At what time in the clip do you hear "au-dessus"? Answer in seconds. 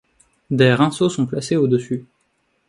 1.57-2.07